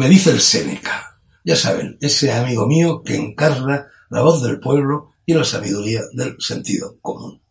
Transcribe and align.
Me 0.00 0.08
dice 0.08 0.30
el 0.30 0.40
Séneca. 0.40 1.20
Ya 1.44 1.54
saben, 1.54 1.98
ese 2.00 2.32
amigo 2.32 2.66
mío 2.66 3.02
que 3.02 3.16
encarna 3.16 3.88
la 4.08 4.22
voz 4.22 4.42
del 4.42 4.58
pueblo 4.58 5.10
y 5.26 5.34
la 5.34 5.44
sabiduría 5.44 6.00
del 6.14 6.36
sentido 6.38 6.96
común. 7.02 7.42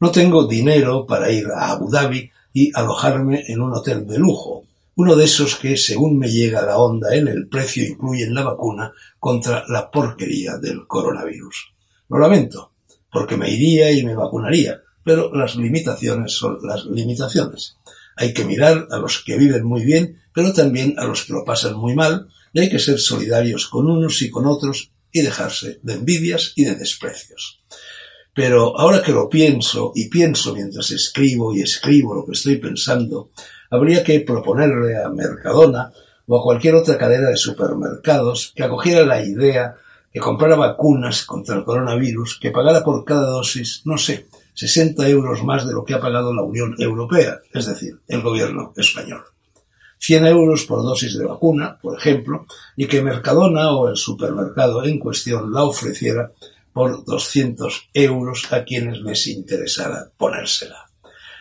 No 0.00 0.10
tengo 0.10 0.46
dinero 0.46 1.04
para 1.04 1.30
ir 1.30 1.48
a 1.54 1.72
Abu 1.72 1.90
Dhabi 1.90 2.30
y 2.54 2.70
alojarme 2.74 3.44
en 3.48 3.60
un 3.60 3.74
hotel 3.74 4.06
de 4.06 4.16
lujo, 4.16 4.64
uno 4.96 5.14
de 5.14 5.26
esos 5.26 5.56
que, 5.56 5.76
según 5.76 6.18
me 6.18 6.30
llega 6.30 6.64
la 6.64 6.78
onda 6.78 7.14
en 7.14 7.28
el 7.28 7.48
precio, 7.48 7.84
incluyen 7.84 8.32
la 8.32 8.44
vacuna 8.44 8.90
contra 9.20 9.62
la 9.68 9.90
porquería 9.90 10.56
del 10.56 10.86
coronavirus. 10.86 11.74
Lo 12.08 12.18
lamento, 12.18 12.72
porque 13.12 13.36
me 13.36 13.50
iría 13.50 13.92
y 13.92 14.04
me 14.04 14.14
vacunaría, 14.14 14.80
pero 15.04 15.30
las 15.34 15.54
limitaciones 15.56 16.32
son 16.32 16.60
las 16.62 16.86
limitaciones. 16.86 17.76
Hay 18.18 18.34
que 18.34 18.44
mirar 18.44 18.88
a 18.90 18.98
los 18.98 19.22
que 19.24 19.38
viven 19.38 19.64
muy 19.64 19.84
bien, 19.84 20.20
pero 20.34 20.52
también 20.52 20.94
a 20.98 21.04
los 21.04 21.24
que 21.24 21.32
lo 21.32 21.44
pasan 21.44 21.76
muy 21.76 21.94
mal, 21.94 22.26
y 22.52 22.60
hay 22.60 22.68
que 22.68 22.80
ser 22.80 22.98
solidarios 22.98 23.68
con 23.68 23.88
unos 23.88 24.20
y 24.22 24.30
con 24.30 24.46
otros 24.46 24.90
y 25.12 25.22
dejarse 25.22 25.78
de 25.82 25.94
envidias 25.94 26.52
y 26.56 26.64
de 26.64 26.74
desprecios. 26.74 27.62
Pero 28.34 28.78
ahora 28.78 29.02
que 29.02 29.12
lo 29.12 29.28
pienso 29.28 29.92
y 29.94 30.08
pienso 30.08 30.54
mientras 30.54 30.90
escribo 30.90 31.54
y 31.54 31.62
escribo 31.62 32.14
lo 32.14 32.26
que 32.26 32.32
estoy 32.32 32.56
pensando, 32.56 33.30
habría 33.70 34.02
que 34.02 34.20
proponerle 34.20 34.96
a 34.96 35.08
Mercadona 35.08 35.92
o 36.26 36.38
a 36.38 36.42
cualquier 36.42 36.74
otra 36.74 36.98
cadena 36.98 37.30
de 37.30 37.36
supermercados 37.36 38.52
que 38.54 38.64
acogiera 38.64 39.06
la 39.06 39.24
idea 39.24 39.76
que 40.12 40.20
comprara 40.20 40.56
vacunas 40.56 41.24
contra 41.24 41.56
el 41.56 41.64
coronavirus, 41.64 42.38
que 42.40 42.50
pagara 42.50 42.82
por 42.82 43.04
cada 43.04 43.28
dosis, 43.28 43.82
no 43.84 43.98
sé, 43.98 44.26
60 44.58 45.08
euros 45.08 45.44
más 45.44 45.64
de 45.64 45.72
lo 45.72 45.84
que 45.84 45.94
ha 45.94 46.00
pagado 46.00 46.34
la 46.34 46.42
Unión 46.42 46.74
Europea, 46.80 47.38
es 47.54 47.66
decir, 47.66 48.00
el 48.08 48.22
gobierno 48.22 48.72
español. 48.76 49.22
100 50.00 50.26
euros 50.26 50.64
por 50.64 50.82
dosis 50.82 51.16
de 51.16 51.26
vacuna, 51.26 51.78
por 51.80 51.96
ejemplo, 51.96 52.44
y 52.76 52.86
que 52.86 53.00
Mercadona 53.00 53.70
o 53.70 53.88
el 53.88 53.96
supermercado 53.96 54.82
en 54.82 54.98
cuestión 54.98 55.52
la 55.52 55.62
ofreciera 55.62 56.32
por 56.72 57.04
200 57.04 57.90
euros 57.94 58.52
a 58.52 58.64
quienes 58.64 59.00
les 59.00 59.28
interesara 59.28 60.10
ponérsela. 60.16 60.87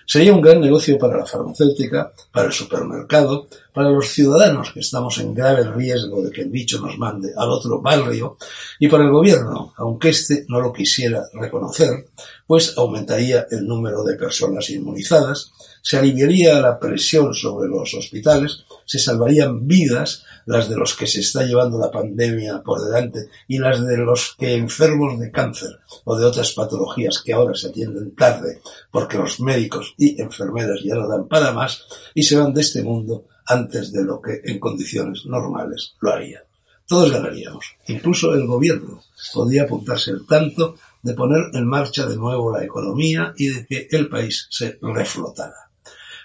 Sería 0.09 0.31
un 0.31 0.39
gran 0.39 0.61
negocio 0.61 0.97
para 0.97 1.17
la 1.17 1.25
farmacéutica, 1.25 2.13
para 2.31 2.47
el 2.47 2.53
supermercado, 2.53 3.49
para 3.73 3.89
los 3.89 4.07
ciudadanos 4.07 4.71
que 4.71 4.79
estamos 4.79 5.17
en 5.17 5.33
grave 5.33 5.69
riesgo 5.69 6.23
de 6.23 6.31
que 6.31 6.43
el 6.43 6.49
bicho 6.49 6.79
nos 6.79 6.97
mande 6.97 7.33
al 7.35 7.49
otro 7.49 7.81
barrio 7.81 8.37
y 8.79 8.87
para 8.87 9.03
el 9.03 9.11
gobierno, 9.11 9.73
aunque 9.75 10.09
éste 10.09 10.45
no 10.47 10.61
lo 10.61 10.71
quisiera 10.71 11.25
reconocer, 11.33 12.07
pues 12.47 12.77
aumentaría 12.77 13.47
el 13.51 13.67
número 13.67 14.01
de 14.05 14.15
personas 14.15 14.69
inmunizadas, 14.69 15.51
se 15.81 15.97
aliviaría 15.97 16.59
la 16.59 16.79
presión 16.79 17.33
sobre 17.33 17.69
los 17.69 17.93
hospitales, 17.93 18.63
se 18.85 18.99
salvarían 18.99 19.67
vidas, 19.67 20.23
las 20.45 20.69
de 20.69 20.75
los 20.77 20.95
que 20.95 21.05
se 21.05 21.19
está 21.19 21.43
llevando 21.43 21.77
la 21.77 21.91
pandemia 21.91 22.63
por 22.63 22.83
delante 22.83 23.29
y 23.47 23.57
las 23.57 23.85
de 23.85 23.97
los 23.97 24.35
que 24.39 24.55
enfermos 24.55 25.19
de 25.19 25.29
cáncer 25.29 25.79
o 26.05 26.17
de 26.17 26.25
otras 26.25 26.53
patologías 26.53 27.21
que 27.23 27.33
ahora 27.33 27.53
se 27.53 27.67
atienden 27.67 28.15
tarde 28.15 28.61
porque 28.89 29.17
los 29.17 29.39
médicos 29.39 29.93
y 29.97 30.21
enfermeras 30.21 30.79
ya 30.83 30.95
no 30.95 31.07
dan 31.07 31.27
para 31.27 31.51
más 31.51 31.85
y 32.13 32.23
se 32.23 32.37
van 32.37 32.53
de 32.53 32.61
este 32.61 32.83
mundo 32.83 33.25
antes 33.45 33.91
de 33.91 34.03
lo 34.03 34.21
que 34.21 34.41
en 34.43 34.59
condiciones 34.59 35.25
normales 35.25 35.95
lo 35.99 36.11
harían. 36.11 36.43
Todos 36.85 37.11
ganaríamos, 37.11 37.65
incluso 37.87 38.33
el 38.33 38.47
gobierno 38.47 39.03
podría 39.33 39.63
apuntarse 39.63 40.11
el 40.11 40.25
tanto 40.25 40.75
de 41.01 41.13
poner 41.13 41.43
en 41.53 41.67
marcha 41.67 42.05
de 42.05 42.15
nuevo 42.15 42.51
la 42.51 42.63
economía 42.63 43.33
y 43.37 43.49
de 43.49 43.65
que 43.65 43.87
el 43.91 44.07
país 44.07 44.47
se 44.49 44.77
reflotara. 44.81 45.67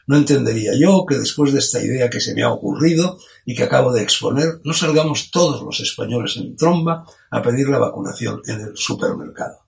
No 0.06 0.16
entendería 0.16 0.72
yo 0.78 1.04
que 1.06 1.16
después 1.16 1.52
de 1.52 1.60
esta 1.60 1.82
idea 1.82 2.10
que 2.10 2.20
se 2.20 2.34
me 2.34 2.42
ha 2.42 2.50
ocurrido 2.50 3.18
y 3.44 3.54
que 3.54 3.64
acabo 3.64 3.92
de 3.92 4.02
exponer, 4.02 4.60
no 4.64 4.72
salgamos 4.72 5.30
todos 5.30 5.62
los 5.62 5.80
españoles 5.80 6.36
en 6.36 6.56
tromba 6.56 7.04
a 7.30 7.42
pedir 7.42 7.68
la 7.68 7.78
vacunación 7.78 8.40
en 8.46 8.60
el 8.60 8.76
supermercado. 8.76 9.61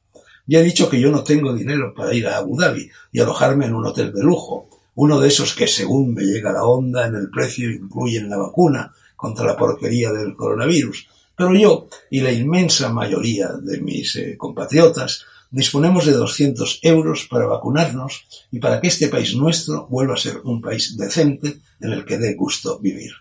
Ya 0.47 0.61
he 0.61 0.63
dicho 0.63 0.89
que 0.91 1.01
yo 1.01 1.11
no 1.11 1.25
tengo 1.25 1.53
dinero 1.53 1.95
para 1.95 2.15
ir 2.15 2.27
a 2.27 2.39
Abu 2.39 2.59
Dhabi 2.59 2.91
y 3.13 3.21
alojarme 3.21 3.67
en 3.67 3.75
un 3.75 3.87
hotel 3.87 4.13
de 4.13 4.23
lujo, 4.23 4.69
uno 4.95 5.19
de 5.19 5.29
esos 5.29 5.55
que 5.55 5.67
según 5.67 6.15
me 6.15 6.23
llega 6.23 6.53
la 6.53 6.65
onda 6.65 7.07
en 7.07 7.15
el 7.15 7.31
precio 7.31 7.71
incluyen 7.71 8.29
la 8.29 8.37
vacuna 8.37 8.93
contra 9.17 9.47
la 9.47 9.57
porquería 9.57 10.13
del 10.13 10.37
coronavirus. 10.37 11.09
Pero 11.37 11.55
yo 11.55 11.89
y 12.11 12.21
la 12.21 12.31
inmensa 12.31 12.93
mayoría 12.93 13.49
de 13.49 13.81
mis 13.81 14.17
eh, 14.17 14.37
compatriotas 14.37 15.27
Disponemos 15.55 16.05
de 16.05 16.15
200 16.15 16.81
euros 16.83 17.29
para 17.31 17.47
vacunarnos 17.47 18.27
y 18.51 18.59
para 18.59 18.81
que 18.81 18.89
este 18.89 19.07
país 19.07 19.37
nuestro 19.37 19.87
vuelva 19.87 20.15
a 20.15 20.17
ser 20.17 20.41
un 20.43 20.61
país 20.61 20.97
decente 20.97 21.61
en 21.79 21.93
el 21.93 22.05
que 22.05 22.19
dé 22.19 22.35
gusto 22.35 22.81
vivir. 22.81 23.13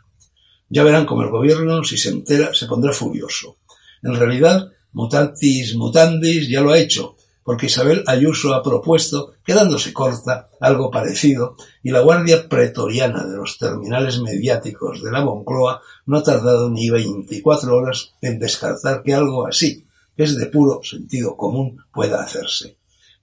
Ya 0.67 0.81
verán 0.81 1.05
cómo 1.05 1.21
el 1.21 1.29
gobierno, 1.29 1.83
si 1.83 1.95
se 1.95 2.09
entera, 2.09 2.51
se 2.55 2.65
pondrá 2.65 2.91
furioso. 2.91 3.57
En 4.01 4.15
realidad, 4.15 4.71
mutatis 4.93 5.75
mutandis 5.75 6.49
ya 6.49 6.61
lo 6.61 6.71
ha 6.71 6.79
hecho, 6.79 7.12
porque 7.43 7.65
Isabel 7.65 8.03
Ayuso 8.07 8.53
ha 8.53 8.63
propuesto, 8.63 9.33
quedándose 9.45 9.93
corta, 9.93 10.49
algo 10.59 10.89
parecido, 10.89 11.55
y 11.83 11.91
la 11.91 11.99
guardia 11.99 12.47
pretoriana 12.47 13.25
de 13.25 13.37
los 13.37 13.57
terminales 13.57 14.21
mediáticos 14.21 15.03
de 15.03 15.11
la 15.11 15.23
Moncloa 15.23 15.81
no 16.05 16.17
ha 16.17 16.23
tardado 16.23 16.69
ni 16.69 16.89
24 16.89 17.75
horas 17.75 18.13
en 18.21 18.39
descartar 18.39 19.03
que 19.03 19.13
algo 19.13 19.45
así, 19.45 19.85
es 20.15 20.37
de 20.37 20.45
puro 20.45 20.81
sentido 20.83 21.35
común 21.35 21.83
pueda 21.91 22.21
hacerse. 22.21 22.77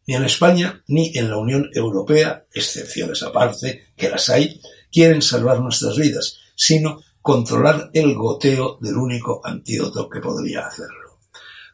Ni 0.07 0.15
en 0.17 0.25
España 0.25 0.83
ni 0.89 1.17
en 1.17 1.31
la 1.31 1.39
Unión 1.39 1.71
Europea, 1.73 2.45
excepciones 2.53 3.23
aparte, 3.23 3.85
que 3.97 4.11
las 4.11 4.29
hay, 4.29 4.61
quieren 4.91 5.23
salvar 5.23 5.61
nuestras 5.61 5.97
vidas, 5.97 6.39
sino 6.57 7.01
controlar 7.23 7.91
el 7.93 8.15
goteo 8.15 8.79
del 8.81 8.97
único 8.97 9.41
antídoto 9.45 10.09
que 10.09 10.21
podría 10.21 10.67
hacerlo. 10.67 11.10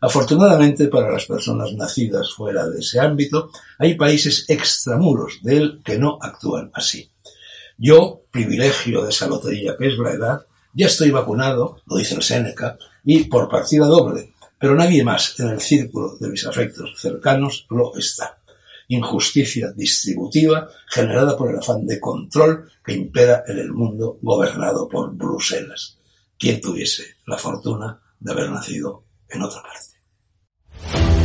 Afortunadamente 0.01 0.89
para 0.89 1.11
las 1.11 1.27
personas 1.27 1.73
nacidas 1.73 2.33
fuera 2.33 2.67
de 2.69 2.81
ese 2.81 3.01
ámbito, 3.01 3.51
hay 3.79 3.95
países 3.95 4.45
extramuros 4.49 5.39
de 5.43 5.57
él 5.57 5.81
que 5.85 5.99
no 5.99 6.19
actúan 6.21 6.71
así. 6.75 7.11
Yo, 7.79 8.23
privilegio 8.31 9.03
de 9.03 9.11
esa 9.11 9.27
lotería 9.27 9.77
que 9.79 9.89
es 9.89 9.99
la 9.99 10.13
edad, 10.13 10.47
ya 10.75 10.87
estoy 10.87 11.11
vacunado, 11.11 11.81
lo 11.87 11.97
dice 11.97 12.15
el 12.15 12.23
Séneca, 12.23 12.79
y 13.05 13.25
por 13.25 13.49
partida 13.49 13.87
doble, 13.87 14.35
pero 14.59 14.75
nadie 14.75 15.03
más 15.05 15.39
en 15.41 15.49
el 15.49 15.61
círculo 15.61 16.17
de 16.19 16.29
mis 16.29 16.47
afectos 16.47 16.95
cercanos 16.99 17.67
lo 17.71 17.97
está. 17.97 18.39
Injusticia 18.89 19.73
distributiva 19.73 20.69
generada 20.89 21.37
por 21.37 21.51
el 21.51 21.59
afán 21.59 21.87
de 21.87 21.99
control 21.99 22.71
que 22.85 22.93
impera 22.93 23.45
en 23.47 23.59
el 23.59 23.73
mundo 23.73 24.19
gobernado 24.23 24.89
por 24.89 25.15
Bruselas. 25.15 25.99
¿Quién 26.39 26.61
tuviese 26.61 27.17
la 27.27 27.39
fortuna 27.39 27.99
de 28.21 28.33
haber 28.33 28.51
nacido 28.51 29.06
en 29.31 29.43
otra 29.43 29.63
parte. 29.63 31.16